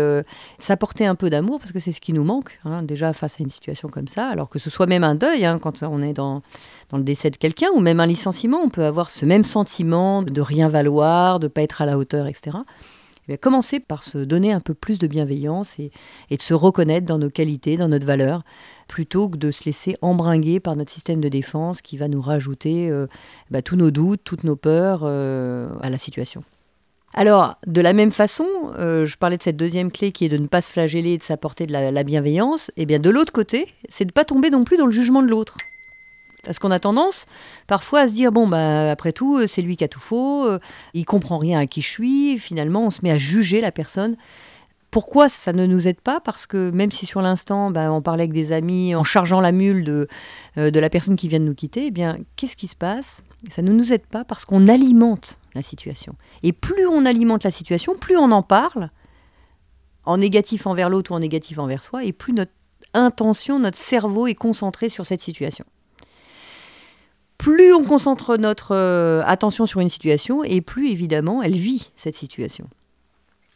s'apporter 0.59 1.05
un 1.05 1.15
peu 1.15 1.29
d'amour 1.29 1.59
parce 1.59 1.71
que 1.71 1.79
c'est 1.79 1.93
ce 1.93 2.01
qui 2.01 2.13
nous 2.13 2.23
manque 2.23 2.59
hein, 2.65 2.83
déjà 2.83 3.13
face 3.13 3.39
à 3.39 3.43
une 3.43 3.49
situation 3.49 3.87
comme 3.87 4.07
ça 4.07 4.27
alors 4.27 4.49
que 4.49 4.59
ce 4.59 4.69
soit 4.69 4.85
même 4.85 5.03
un 5.03 5.15
deuil 5.15 5.45
hein, 5.45 5.57
quand 5.59 5.81
on 5.83 6.01
est 6.01 6.13
dans 6.13 6.41
dans 6.89 6.97
le 6.97 7.03
décès 7.03 7.29
de 7.29 7.37
quelqu'un 7.37 7.69
ou 7.73 7.79
même 7.79 7.99
un 7.99 8.05
licenciement 8.05 8.59
on 8.63 8.69
peut 8.69 8.85
avoir 8.85 9.09
ce 9.09 9.25
même 9.25 9.45
sentiment 9.45 10.21
de 10.21 10.41
rien 10.41 10.67
valoir 10.67 11.39
de 11.39 11.47
pas 11.47 11.61
être 11.61 11.81
à 11.81 11.85
la 11.85 11.97
hauteur 11.97 12.27
etc 12.27 12.57
eh 13.27 13.37
commencer 13.37 13.79
par 13.79 14.03
se 14.03 14.17
donner 14.17 14.51
un 14.51 14.59
peu 14.59 14.73
plus 14.73 14.99
de 14.99 15.07
bienveillance 15.07 15.79
et, 15.79 15.91
de 16.29 16.41
se 16.41 16.53
reconnaître 16.53 17.05
dans 17.05 17.17
nos 17.17 17.29
qualités, 17.29 17.77
dans 17.77 17.87
notre 17.87 18.05
valeur, 18.05 18.43
plutôt 18.87 19.29
que 19.29 19.37
de 19.37 19.51
se 19.51 19.65
laisser 19.65 19.95
embringuer 20.01 20.59
par 20.59 20.75
notre 20.75 20.91
système 20.91 21.21
de 21.21 21.29
défense 21.29 21.81
qui 21.81 21.97
va 21.97 22.07
nous 22.07 22.21
rajouter 22.21 22.89
euh, 22.89 23.07
bah, 23.49 23.61
tous 23.61 23.75
nos 23.75 23.91
doutes, 23.91 24.21
toutes 24.23 24.43
nos 24.43 24.55
peurs 24.55 25.01
euh, 25.03 25.69
à 25.81 25.89
la 25.89 25.97
situation. 25.97 26.43
Alors, 27.13 27.57
de 27.67 27.81
la 27.81 27.93
même 27.93 28.11
façon, 28.11 28.47
euh, 28.79 29.05
je 29.05 29.17
parlais 29.17 29.37
de 29.37 29.43
cette 29.43 29.57
deuxième 29.57 29.91
clé 29.91 30.11
qui 30.11 30.25
est 30.25 30.29
de 30.29 30.37
ne 30.37 30.47
pas 30.47 30.61
se 30.61 30.71
flageller 30.71 31.11
et 31.11 31.17
de 31.17 31.23
s'apporter 31.23 31.67
de 31.67 31.73
la, 31.73 32.03
bienveillance. 32.03 32.69
Et 32.77 32.83
eh 32.83 32.85
bien, 32.85 32.99
de 32.99 33.09
l'autre 33.09 33.33
côté, 33.33 33.67
c'est 33.89 34.05
de 34.05 34.09
ne 34.09 34.13
pas 34.13 34.23
tomber 34.23 34.49
non 34.49 34.63
plus 34.63 34.77
dans 34.77 34.85
le 34.85 34.91
jugement 34.91 35.21
de 35.21 35.27
l'autre. 35.27 35.57
Parce 36.43 36.59
qu'on 36.59 36.71
a 36.71 36.79
tendance 36.79 37.27
parfois 37.67 38.01
à 38.01 38.07
se 38.07 38.13
dire 38.13 38.31
bon 38.31 38.47
bah 38.47 38.91
après 38.91 39.11
tout 39.11 39.45
c'est 39.45 39.61
lui 39.61 39.77
qui 39.77 39.83
a 39.83 39.87
tout 39.87 39.99
faux, 39.99 40.49
il 40.93 41.05
comprend 41.05 41.37
rien 41.37 41.59
à 41.59 41.67
qui 41.67 41.81
je 41.81 41.87
suis. 41.87 42.39
finalement 42.39 42.85
on 42.85 42.89
se 42.89 43.01
met 43.03 43.11
à 43.11 43.17
juger 43.17 43.61
la 43.61 43.71
personne 43.71 44.17
pourquoi 44.91 45.29
ça 45.29 45.53
ne 45.53 45.65
nous 45.65 45.87
aide 45.87 46.01
pas? 46.01 46.19
Parce 46.19 46.45
que 46.45 46.69
même 46.69 46.91
si 46.91 47.05
sur 47.05 47.21
l'instant, 47.21 47.71
bah, 47.71 47.91
on 47.91 48.01
parlait 48.01 48.23
avec 48.23 48.33
des 48.33 48.51
amis 48.51 48.93
en 48.93 49.05
chargeant 49.05 49.39
la 49.39 49.53
mule 49.53 49.85
de, 49.85 50.07
euh, 50.57 50.69
de 50.69 50.79
la 50.79 50.89
personne 50.89 51.15
qui 51.15 51.29
vient 51.29 51.39
de 51.39 51.45
nous 51.45 51.55
quitter, 51.55 51.87
eh 51.87 51.91
bien, 51.91 52.17
qu'est-ce 52.35 52.57
qui 52.57 52.67
se 52.67 52.75
passe? 52.75 53.23
Ça 53.49 53.61
ne 53.61 53.71
nous 53.71 53.93
aide 53.93 54.05
pas 54.05 54.25
parce 54.25 54.43
qu'on 54.43 54.67
alimente 54.67 55.39
la 55.55 55.61
situation. 55.61 56.13
Et 56.43 56.51
plus 56.51 56.85
on 56.85 57.05
alimente 57.05 57.45
la 57.45 57.51
situation, 57.51 57.95
plus 57.95 58.17
on 58.17 58.31
en 58.31 58.43
parle, 58.43 58.91
en 60.03 60.17
négatif 60.17 60.67
envers 60.67 60.89
l'autre 60.89 61.11
ou 61.11 61.15
en 61.15 61.19
négatif 61.19 61.57
envers 61.57 61.83
soi, 61.83 62.03
et 62.03 62.11
plus 62.11 62.33
notre 62.33 62.51
intention, 62.93 63.59
notre 63.59 63.77
cerveau 63.77 64.27
est 64.27 64.35
concentré 64.35 64.89
sur 64.89 65.05
cette 65.05 65.21
situation. 65.21 65.65
Plus 67.41 67.73
on 67.73 67.83
concentre 67.83 68.37
notre 68.37 68.75
euh, 68.75 69.23
attention 69.25 69.65
sur 69.65 69.79
une 69.79 69.89
situation, 69.89 70.43
et 70.43 70.61
plus 70.61 70.91
évidemment 70.91 71.41
elle 71.41 71.55
vit 71.55 71.89
cette 71.95 72.13
situation. 72.13 72.67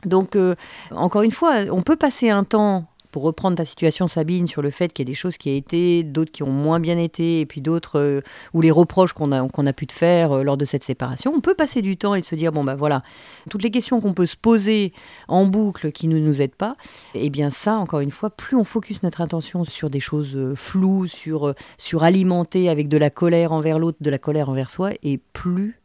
Donc, 0.05 0.35
euh, 0.35 0.55
encore 0.89 1.21
une 1.21 1.31
fois, 1.31 1.57
on 1.71 1.83
peut 1.83 1.95
passer 1.95 2.31
un 2.31 2.43
temps 2.43 2.85
pour 3.15 3.23
reprendre 3.23 3.55
ta 3.55 3.63
situation, 3.63 4.07
Sabine, 4.07 4.45
sur 4.45 4.61
le 4.61 4.69
fait 4.69 4.91
qu'il 4.91 5.07
y 5.07 5.07
a 5.07 5.09
des 5.09 5.15
choses 5.15 5.37
qui 5.37 5.49
ont 5.49 5.55
été, 5.55 6.03
d'autres 6.03 6.33
qui 6.33 6.43
ont 6.43 6.51
moins 6.51 6.81
bien 6.81 6.97
été, 6.97 7.39
et 7.39 7.45
puis 7.45 7.61
d'autres 7.61 7.97
euh, 7.97 8.21
ou 8.53 8.59
les 8.59 8.71
reproches 8.71 9.13
qu'on 9.13 9.31
a, 9.31 9.41
a 9.41 9.73
pu 9.73 9.87
te 9.87 9.93
faire 9.93 10.33
euh, 10.33 10.43
lors 10.43 10.57
de 10.57 10.65
cette 10.65 10.83
séparation, 10.83 11.31
on 11.33 11.39
peut 11.39 11.55
passer 11.55 11.81
du 11.81 11.95
temps 11.95 12.13
et 12.13 12.21
se 12.23 12.35
dire 12.35 12.51
bon 12.51 12.65
ben 12.65 12.75
voilà, 12.75 13.03
toutes 13.49 13.63
les 13.63 13.71
questions 13.71 14.01
qu'on 14.01 14.13
peut 14.13 14.25
se 14.25 14.35
poser 14.35 14.91
en 15.29 15.45
boucle 15.45 15.93
qui 15.93 16.09
ne 16.09 16.19
nous 16.19 16.41
aident 16.41 16.55
pas, 16.55 16.75
et 17.13 17.27
eh 17.27 17.29
bien 17.29 17.49
ça, 17.49 17.77
encore 17.77 18.01
une 18.01 18.11
fois, 18.11 18.31
plus 18.31 18.57
on 18.57 18.65
focus 18.65 19.01
notre 19.01 19.21
attention 19.21 19.63
sur 19.63 19.89
des 19.89 20.01
choses 20.01 20.35
euh, 20.35 20.53
floues, 20.53 21.07
sur, 21.07 21.53
sur 21.77 22.03
alimenter 22.03 22.67
avec 22.67 22.89
de 22.89 22.97
la 22.97 23.09
colère 23.09 23.53
envers 23.53 23.79
l'autre, 23.79 23.99
de 24.01 24.09
la 24.09 24.19
colère 24.19 24.49
envers 24.49 24.69
soi, 24.69 24.89
et 25.03 25.21
plus 25.31 25.79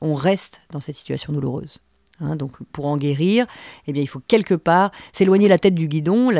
on 0.00 0.14
reste 0.14 0.62
dans 0.70 0.80
cette 0.80 0.96
situation 0.96 1.34
douloureuse. 1.34 1.82
Hein, 2.20 2.36
donc 2.36 2.56
pour 2.72 2.86
en 2.86 2.96
guérir, 2.96 3.46
eh 3.86 3.92
bien, 3.92 4.02
il 4.02 4.06
faut 4.06 4.20
quelque 4.26 4.54
part 4.54 4.90
s'éloigner 5.12 5.48
la 5.48 5.58
tête 5.58 5.74
du 5.74 5.88
guidon, 5.88 6.30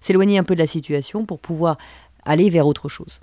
s'éloigner 0.00 0.38
un 0.38 0.44
peu 0.44 0.54
de 0.54 0.60
la 0.60 0.66
situation 0.66 1.26
pour 1.26 1.40
pouvoir 1.40 1.76
aller 2.24 2.50
vers 2.50 2.66
autre 2.66 2.88
chose. 2.88 3.20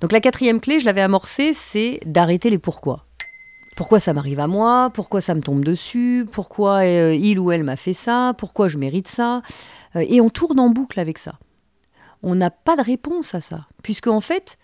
Donc 0.00 0.12
la 0.12 0.20
quatrième 0.20 0.60
clé, 0.60 0.78
je 0.80 0.84
l'avais 0.84 1.00
amorcée, 1.00 1.52
c'est 1.52 2.00
d'arrêter 2.04 2.50
les 2.50 2.58
pourquoi. 2.58 3.04
Pourquoi 3.76 4.00
ça 4.00 4.12
m'arrive 4.12 4.40
à 4.40 4.48
moi? 4.48 4.90
Pourquoi 4.92 5.20
ça 5.20 5.34
me 5.34 5.40
tombe 5.40 5.64
dessus? 5.64 6.26
Pourquoi 6.30 6.84
euh, 6.84 7.14
il 7.14 7.38
ou 7.38 7.52
elle 7.52 7.62
m'a 7.62 7.76
fait 7.76 7.94
ça? 7.94 8.34
Pourquoi 8.36 8.68
je 8.68 8.76
mérite 8.76 9.08
ça? 9.08 9.42
Euh, 9.96 10.04
Et 10.08 10.20
on 10.20 10.30
tourne 10.30 10.58
en 10.58 10.68
boucle 10.68 10.98
avec 10.98 11.18
ça. 11.18 11.38
On 12.22 12.34
n'a 12.34 12.50
pas 12.50 12.76
de 12.76 12.82
réponse 12.82 13.36
à 13.36 13.40
ça, 13.40 13.66
puisque 13.82 14.08
en 14.08 14.20
fait, 14.20 14.58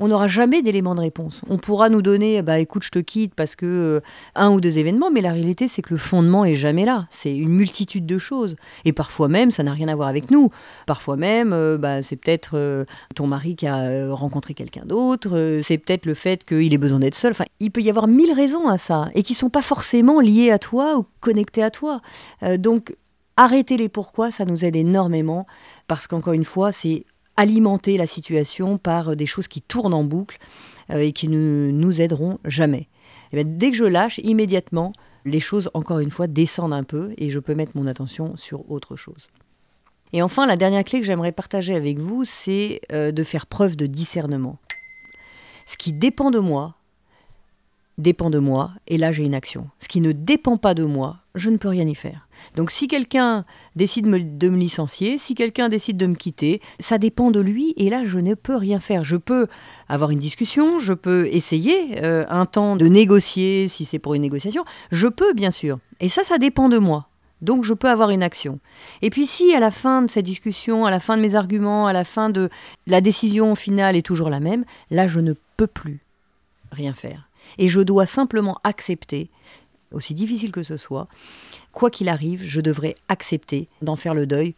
on 0.00 0.08
n'aura 0.08 0.26
jamais 0.26 0.62
d'éléments 0.62 0.94
de 0.94 1.00
réponse. 1.00 1.42
On 1.50 1.58
pourra 1.58 1.90
nous 1.90 2.00
donner, 2.00 2.40
bah 2.40 2.58
écoute, 2.58 2.82
je 2.82 2.90
te 2.90 2.98
quitte 2.98 3.34
parce 3.34 3.54
que 3.54 3.66
euh, 3.66 4.00
un 4.34 4.50
ou 4.50 4.60
deux 4.60 4.78
événements, 4.78 5.10
mais 5.10 5.20
la 5.20 5.32
réalité 5.32 5.68
c'est 5.68 5.82
que 5.82 5.90
le 5.90 5.98
fondement 5.98 6.44
est 6.44 6.54
jamais 6.54 6.86
là. 6.86 7.06
C'est 7.10 7.36
une 7.36 7.50
multitude 7.50 8.06
de 8.06 8.18
choses. 8.18 8.56
Et 8.86 8.92
parfois 8.94 9.28
même, 9.28 9.50
ça 9.50 9.62
n'a 9.62 9.72
rien 9.72 9.88
à 9.88 9.94
voir 9.94 10.08
avec 10.08 10.30
nous. 10.30 10.48
Parfois 10.86 11.16
même, 11.16 11.52
euh, 11.52 11.76
bah, 11.76 12.02
c'est 12.02 12.16
peut-être 12.16 12.52
euh, 12.54 12.86
ton 13.14 13.26
mari 13.26 13.56
qui 13.56 13.66
a 13.66 14.12
rencontré 14.14 14.54
quelqu'un 14.54 14.84
d'autre. 14.86 15.60
c'est 15.60 15.76
peut-être 15.76 16.06
le 16.06 16.14
fait 16.14 16.44
qu'il 16.44 16.72
ait 16.72 16.78
besoin 16.78 16.98
d'être 16.98 17.14
seul. 17.14 17.32
Enfin, 17.32 17.44
il 17.60 17.70
peut 17.70 17.82
y 17.82 17.90
avoir 17.90 18.08
mille 18.08 18.32
raisons 18.32 18.68
à 18.68 18.78
ça 18.78 19.10
et 19.14 19.22
qui 19.22 19.34
sont 19.34 19.50
pas 19.50 19.62
forcément 19.62 20.20
liées 20.20 20.50
à 20.50 20.58
toi 20.58 20.96
ou 20.96 21.04
connectées 21.20 21.62
à 21.62 21.70
toi. 21.70 22.00
donc 22.58 22.94
arrêter 23.36 23.76
les 23.76 23.88
pourquoi, 23.88 24.30
ça 24.30 24.46
nous 24.46 24.64
aide 24.64 24.76
énormément 24.76 25.46
parce 25.86 26.06
qu'encore 26.06 26.32
une 26.32 26.44
fois, 26.44 26.72
c'est 26.72 27.04
alimenter 27.40 27.96
la 27.96 28.06
situation 28.06 28.76
par 28.76 29.16
des 29.16 29.26
choses 29.26 29.48
qui 29.48 29.62
tournent 29.62 29.94
en 29.94 30.04
boucle 30.04 30.38
euh, 30.90 30.98
et 30.98 31.12
qui 31.12 31.26
ne 31.26 31.70
nous 31.72 32.00
aideront 32.00 32.38
jamais. 32.44 32.88
Et 33.32 33.44
dès 33.44 33.70
que 33.70 33.76
je 33.76 33.84
lâche, 33.84 34.18
immédiatement, 34.22 34.92
les 35.24 35.40
choses, 35.40 35.70
encore 35.72 36.00
une 36.00 36.10
fois, 36.10 36.26
descendent 36.26 36.74
un 36.74 36.84
peu 36.84 37.14
et 37.16 37.30
je 37.30 37.38
peux 37.38 37.54
mettre 37.54 37.72
mon 37.74 37.86
attention 37.86 38.36
sur 38.36 38.70
autre 38.70 38.94
chose. 38.94 39.28
Et 40.12 40.22
enfin, 40.22 40.46
la 40.46 40.56
dernière 40.56 40.84
clé 40.84 41.00
que 41.00 41.06
j'aimerais 41.06 41.32
partager 41.32 41.74
avec 41.74 41.98
vous, 41.98 42.24
c'est 42.24 42.80
euh, 42.92 43.10
de 43.10 43.24
faire 43.24 43.46
preuve 43.46 43.76
de 43.76 43.86
discernement. 43.86 44.58
Ce 45.66 45.78
qui 45.78 45.92
dépend 45.92 46.30
de 46.30 46.40
moi, 46.40 46.74
dépend 48.00 48.30
de 48.30 48.38
moi, 48.38 48.72
et 48.88 48.98
là 48.98 49.12
j'ai 49.12 49.24
une 49.24 49.34
action. 49.34 49.68
Ce 49.78 49.88
qui 49.88 50.00
ne 50.00 50.12
dépend 50.12 50.56
pas 50.56 50.74
de 50.74 50.84
moi, 50.84 51.18
je 51.34 51.50
ne 51.50 51.56
peux 51.56 51.68
rien 51.68 51.86
y 51.86 51.94
faire. 51.94 52.26
Donc 52.56 52.70
si 52.70 52.88
quelqu'un 52.88 53.44
décide 53.76 54.06
de 54.06 54.48
me 54.48 54.56
licencier, 54.58 55.18
si 55.18 55.34
quelqu'un 55.34 55.68
décide 55.68 55.96
de 55.96 56.06
me 56.06 56.14
quitter, 56.14 56.60
ça 56.78 56.98
dépend 56.98 57.30
de 57.30 57.40
lui, 57.40 57.74
et 57.76 57.90
là 57.90 58.04
je 58.04 58.18
ne 58.18 58.34
peux 58.34 58.56
rien 58.56 58.80
faire. 58.80 59.04
Je 59.04 59.16
peux 59.16 59.46
avoir 59.88 60.10
une 60.10 60.18
discussion, 60.18 60.78
je 60.78 60.92
peux 60.92 61.28
essayer 61.28 62.02
euh, 62.02 62.24
un 62.28 62.46
temps 62.46 62.76
de 62.76 62.86
négocier 62.86 63.68
si 63.68 63.84
c'est 63.84 63.98
pour 63.98 64.14
une 64.14 64.22
négociation, 64.22 64.64
je 64.90 65.08
peux 65.08 65.32
bien 65.32 65.50
sûr, 65.50 65.78
et 66.00 66.08
ça 66.08 66.24
ça 66.24 66.38
dépend 66.38 66.68
de 66.68 66.78
moi. 66.78 67.06
Donc 67.42 67.64
je 67.64 67.72
peux 67.72 67.88
avoir 67.88 68.10
une 68.10 68.22
action. 68.22 68.58
Et 69.00 69.08
puis 69.08 69.26
si 69.26 69.54
à 69.54 69.60
la 69.60 69.70
fin 69.70 70.02
de 70.02 70.10
cette 70.10 70.26
discussion, 70.26 70.84
à 70.84 70.90
la 70.90 71.00
fin 71.00 71.16
de 71.16 71.22
mes 71.22 71.34
arguments, 71.34 71.86
à 71.86 71.92
la 71.92 72.04
fin 72.04 72.28
de 72.28 72.50
la 72.86 73.00
décision 73.00 73.54
finale 73.54 73.96
est 73.96 74.04
toujours 74.04 74.28
la 74.28 74.40
même, 74.40 74.64
là 74.90 75.06
je 75.06 75.20
ne 75.20 75.32
peux 75.56 75.66
plus 75.66 76.00
rien 76.70 76.92
faire. 76.92 77.29
Et 77.58 77.68
je 77.68 77.80
dois 77.80 78.06
simplement 78.06 78.58
accepter, 78.64 79.30
aussi 79.92 80.14
difficile 80.14 80.52
que 80.52 80.62
ce 80.62 80.76
soit, 80.76 81.08
quoi 81.72 81.90
qu'il 81.90 82.08
arrive, 82.08 82.42
je 82.42 82.60
devrais 82.60 82.94
accepter 83.08 83.68
d'en 83.82 83.96
faire 83.96 84.14
le 84.14 84.26
deuil. 84.26 84.54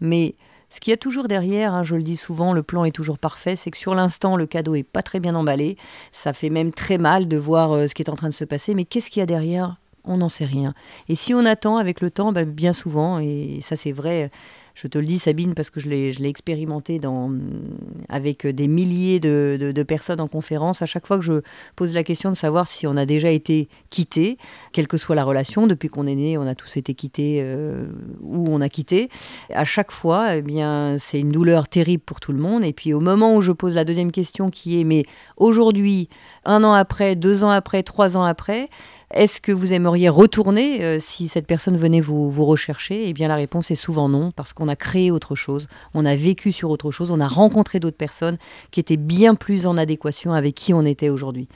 Mais 0.00 0.34
ce 0.70 0.80
qu'il 0.80 0.90
y 0.90 0.94
a 0.94 0.98
toujours 0.98 1.28
derrière, 1.28 1.74
hein, 1.74 1.84
je 1.84 1.94
le 1.94 2.02
dis 2.02 2.16
souvent, 2.16 2.52
le 2.52 2.62
plan 2.62 2.84
est 2.84 2.90
toujours 2.90 3.18
parfait, 3.18 3.56
c'est 3.56 3.70
que 3.70 3.76
sur 3.76 3.94
l'instant, 3.94 4.36
le 4.36 4.46
cadeau 4.46 4.74
est 4.74 4.82
pas 4.82 5.02
très 5.02 5.20
bien 5.20 5.34
emballé. 5.34 5.76
Ça 6.12 6.32
fait 6.32 6.50
même 6.50 6.72
très 6.72 6.98
mal 6.98 7.28
de 7.28 7.36
voir 7.36 7.72
euh, 7.72 7.86
ce 7.86 7.94
qui 7.94 8.02
est 8.02 8.10
en 8.10 8.16
train 8.16 8.28
de 8.28 8.34
se 8.34 8.44
passer. 8.44 8.74
Mais 8.74 8.84
qu'est-ce 8.84 9.10
qu'il 9.10 9.20
y 9.20 9.22
a 9.22 9.26
derrière? 9.26 9.76
On 10.04 10.18
n'en 10.18 10.28
sait 10.28 10.44
rien. 10.44 10.72
Et 11.08 11.16
si 11.16 11.34
on 11.34 11.44
attend 11.44 11.78
avec 11.78 12.00
le 12.00 12.10
temps, 12.10 12.32
ben, 12.32 12.48
bien 12.48 12.72
souvent, 12.72 13.18
et 13.18 13.58
ça 13.60 13.74
c'est 13.74 13.90
vrai 13.90 14.30
je 14.76 14.88
te 14.88 14.98
le 14.98 15.06
dis, 15.06 15.18
Sabine, 15.18 15.54
parce 15.54 15.70
que 15.70 15.80
je 15.80 15.88
l'ai 15.88 16.28
expérimenté 16.28 17.00
avec 18.10 18.46
des 18.46 18.68
milliers 18.68 19.20
de, 19.20 19.82
personnes 19.82 20.20
en 20.20 20.28
conférence. 20.28 20.82
À 20.82 20.86
chaque 20.86 21.06
fois 21.06 21.16
que 21.16 21.24
je 21.24 21.40
pose 21.76 21.94
la 21.94 22.04
question 22.04 22.28
de 22.28 22.36
savoir 22.36 22.68
si 22.68 22.86
on 22.86 22.94
a 22.98 23.06
déjà 23.06 23.30
été 23.30 23.68
quitté, 23.88 24.36
quelle 24.72 24.86
que 24.86 24.98
soit 24.98 25.14
la 25.14 25.24
relation, 25.24 25.66
depuis 25.66 25.88
qu'on 25.88 26.06
est 26.06 26.14
né, 26.14 26.36
on 26.36 26.46
a 26.46 26.54
tous 26.54 26.76
été 26.76 26.92
quittés 26.92 27.40
euh, 27.40 27.86
ou 28.20 28.48
on 28.50 28.60
a 28.60 28.68
quitté. 28.68 29.08
À 29.50 29.64
chaque 29.64 29.90
fois, 29.90 30.36
eh 30.36 30.44
c'est 30.98 31.20
une 31.20 31.32
douleur 31.32 31.68
terrible 31.68 32.02
pour 32.04 32.20
tout 32.20 32.32
le 32.32 32.38
monde. 32.38 32.62
Et 32.62 32.74
puis 32.74 32.92
au 32.92 33.00
moment 33.00 33.34
où 33.34 33.40
je 33.40 33.52
pose 33.52 33.74
la 33.74 33.86
deuxième 33.86 34.12
question, 34.12 34.50
qui 34.50 34.78
est 34.78 34.84
mais 34.84 35.06
aujourd'hui, 35.38 36.10
un 36.44 36.62
an 36.64 36.74
après, 36.74 37.16
deux 37.16 37.44
ans 37.44 37.50
après, 37.50 37.82
trois 37.82 38.18
ans 38.18 38.24
après, 38.24 38.68
est-ce 39.14 39.40
que 39.40 39.52
vous 39.52 39.72
aimeriez 39.72 40.08
retourner 40.08 40.82
euh, 40.82 40.98
si 41.00 41.28
cette 41.28 41.46
personne 41.46 41.76
venait 41.76 42.00
vous, 42.00 42.28
vous 42.30 42.44
rechercher? 42.44 43.08
Eh 43.08 43.12
bien 43.12 43.28
la 43.28 43.36
réponse 43.36 43.70
est 43.70 43.76
souvent 43.76 44.08
non, 44.08 44.32
parce 44.32 44.52
qu'on 44.52 44.65
a 44.68 44.76
créé 44.76 45.10
autre 45.10 45.34
chose, 45.34 45.68
on 45.94 46.04
a 46.04 46.16
vécu 46.16 46.52
sur 46.52 46.70
autre 46.70 46.90
chose, 46.90 47.10
on 47.10 47.20
a 47.20 47.28
rencontré 47.28 47.80
d'autres 47.80 47.96
personnes 47.96 48.38
qui 48.70 48.80
étaient 48.80 48.96
bien 48.96 49.34
plus 49.34 49.66
en 49.66 49.76
adéquation 49.76 50.32
avec 50.32 50.54
qui 50.54 50.74
on 50.74 50.84
était 50.84 51.08
aujourd'hui. 51.08 51.48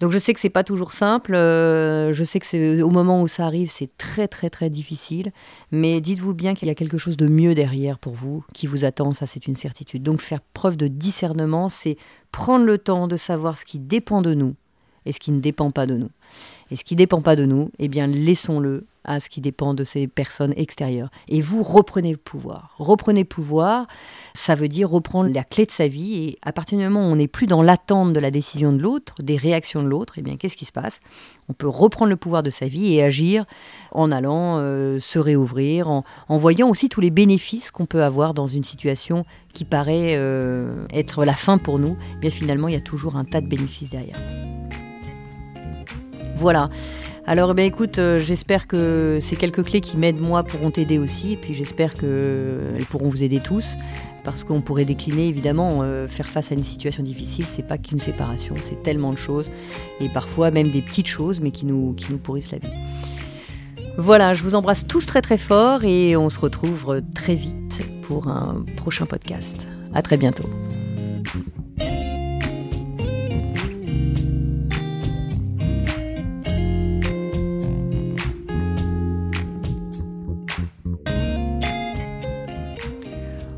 Donc 0.00 0.10
je 0.10 0.18
sais 0.18 0.34
que 0.34 0.40
c'est 0.40 0.50
pas 0.50 0.64
toujours 0.64 0.92
simple, 0.92 1.34
euh, 1.34 2.12
je 2.12 2.24
sais 2.24 2.40
que 2.40 2.46
c'est 2.46 2.82
au 2.82 2.90
moment 2.90 3.22
où 3.22 3.28
ça 3.28 3.46
arrive, 3.46 3.70
c'est 3.70 3.96
très 3.96 4.26
très 4.26 4.50
très 4.50 4.68
difficile, 4.68 5.32
mais 5.70 6.00
dites-vous 6.00 6.34
bien 6.34 6.54
qu'il 6.54 6.66
y 6.66 6.70
a 6.70 6.74
quelque 6.74 6.98
chose 6.98 7.16
de 7.16 7.28
mieux 7.28 7.54
derrière 7.54 7.98
pour 7.98 8.12
vous 8.12 8.44
qui 8.52 8.66
vous 8.66 8.84
attend, 8.84 9.12
ça 9.12 9.26
c'est 9.26 9.46
une 9.46 9.54
certitude. 9.54 10.02
Donc 10.02 10.20
faire 10.20 10.40
preuve 10.52 10.76
de 10.76 10.88
discernement, 10.88 11.68
c'est 11.68 11.96
prendre 12.32 12.64
le 12.64 12.78
temps 12.78 13.06
de 13.06 13.16
savoir 13.16 13.56
ce 13.56 13.64
qui 13.64 13.78
dépend 13.78 14.20
de 14.20 14.34
nous 14.34 14.56
et 15.06 15.12
ce 15.12 15.20
qui 15.20 15.32
ne 15.32 15.40
dépend 15.40 15.70
pas 15.70 15.86
de 15.86 15.96
nous. 15.96 16.10
Et 16.70 16.76
ce 16.76 16.84
qui 16.84 16.94
ne 16.94 16.98
dépend 16.98 17.20
pas 17.20 17.36
de 17.36 17.44
nous, 17.44 17.70
eh 17.78 17.88
bien, 17.88 18.06
laissons-le 18.06 18.86
à 19.04 19.20
ce 19.20 19.28
qui 19.28 19.42
dépend 19.42 19.74
de 19.74 19.84
ces 19.84 20.06
personnes 20.06 20.54
extérieures. 20.56 21.10
Et 21.28 21.42
vous 21.42 21.62
reprenez 21.62 22.10
le 22.10 22.16
pouvoir. 22.16 22.74
Reprenez 22.78 23.20
le 23.20 23.28
pouvoir, 23.28 23.86
ça 24.32 24.54
veut 24.54 24.68
dire 24.68 24.88
reprendre 24.88 25.30
la 25.30 25.44
clé 25.44 25.66
de 25.66 25.70
sa 25.70 25.88
vie. 25.88 26.24
Et 26.24 26.38
à 26.42 26.52
partir 26.52 26.78
du 26.78 26.84
moment 26.84 27.00
où 27.00 27.12
on 27.12 27.16
n'est 27.16 27.28
plus 27.28 27.46
dans 27.46 27.62
l'attente 27.62 28.14
de 28.14 28.20
la 28.20 28.30
décision 28.30 28.72
de 28.72 28.78
l'autre, 28.78 29.14
des 29.22 29.36
réactions 29.36 29.82
de 29.82 29.88
l'autre, 29.88 30.14
eh 30.16 30.22
bien, 30.22 30.36
qu'est-ce 30.36 30.56
qui 30.56 30.64
se 30.64 30.72
passe? 30.72 31.00
On 31.50 31.52
peut 31.52 31.68
reprendre 31.68 32.08
le 32.08 32.16
pouvoir 32.16 32.42
de 32.42 32.50
sa 32.50 32.66
vie 32.66 32.94
et 32.94 33.02
agir 33.02 33.44
en 33.92 34.10
allant 34.10 34.56
euh, 34.58 34.98
se 34.98 35.18
réouvrir, 35.18 35.88
en, 35.88 36.02
voyant 36.30 36.70
aussi 36.70 36.88
tous 36.88 37.02
les 37.02 37.10
bénéfices 37.10 37.70
qu'on 37.70 37.86
peut 37.86 38.02
avoir 38.02 38.32
dans 38.32 38.46
une 38.46 38.64
situation 38.64 39.26
qui 39.52 39.66
paraît 39.66 40.14
euh, 40.16 40.86
être 40.92 41.26
la 41.26 41.34
fin 41.34 41.58
pour 41.58 41.78
nous. 41.78 41.98
Eh 42.16 42.20
bien, 42.20 42.30
finalement, 42.30 42.68
il 42.68 42.74
y 42.74 42.78
a 42.78 42.80
toujours 42.80 43.16
un 43.16 43.24
tas 43.24 43.42
de 43.42 43.46
bénéfices 43.46 43.90
derrière. 43.90 44.18
Voilà. 46.34 46.70
Alors, 47.26 47.52
eh 47.52 47.54
bien, 47.54 47.64
écoute, 47.64 47.98
euh, 47.98 48.18
j'espère 48.18 48.66
que 48.66 49.18
ces 49.20 49.36
quelques 49.36 49.62
clés 49.62 49.80
qui 49.80 49.96
m'aident 49.96 50.20
moi 50.20 50.42
pourront 50.42 50.70
t'aider 50.70 50.98
aussi. 50.98 51.32
Et 51.32 51.36
puis, 51.36 51.54
j'espère 51.54 51.94
qu'elles 51.94 52.84
pourront 52.90 53.08
vous 53.08 53.22
aider 53.22 53.40
tous. 53.40 53.76
Parce 54.24 54.42
qu'on 54.44 54.60
pourrait 54.60 54.84
décliner, 54.84 55.28
évidemment, 55.28 55.80
euh, 55.82 56.06
faire 56.08 56.26
face 56.26 56.50
à 56.50 56.54
une 56.54 56.64
situation 56.64 57.02
difficile, 57.02 57.44
c'est 57.46 57.66
pas 57.66 57.76
qu'une 57.76 57.98
séparation, 57.98 58.54
c'est 58.58 58.82
tellement 58.82 59.12
de 59.12 59.18
choses. 59.18 59.50
Et 60.00 60.08
parfois 60.08 60.50
même 60.50 60.70
des 60.70 60.80
petites 60.80 61.08
choses, 61.08 61.40
mais 61.40 61.50
qui 61.50 61.66
nous, 61.66 61.92
qui 61.92 62.10
nous 62.10 62.16
pourrissent 62.16 62.50
la 62.50 62.58
vie. 62.58 62.72
Voilà, 63.98 64.32
je 64.32 64.42
vous 64.42 64.54
embrasse 64.54 64.86
tous 64.86 65.04
très 65.04 65.20
très 65.20 65.36
fort 65.36 65.84
et 65.84 66.16
on 66.16 66.30
se 66.30 66.40
retrouve 66.40 67.02
très 67.14 67.34
vite 67.34 67.86
pour 68.02 68.28
un 68.28 68.64
prochain 68.76 69.04
podcast. 69.04 69.66
À 69.92 70.00
très 70.00 70.16
bientôt. 70.16 70.48